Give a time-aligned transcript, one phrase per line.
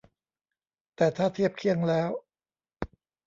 [0.95, 2.09] แต่ถ้าเทียบเคียงแล้ว